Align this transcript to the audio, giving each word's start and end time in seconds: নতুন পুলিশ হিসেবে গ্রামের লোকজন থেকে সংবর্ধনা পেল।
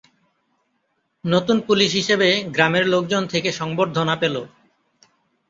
নতুন 1.23 1.57
পুলিশ 1.67 1.89
হিসেবে 1.93 2.27
গ্রামের 2.53 2.85
লোকজন 2.87 3.23
থেকে 3.27 3.49
সংবর্ধনা 3.51 4.15
পেল। 4.15 4.35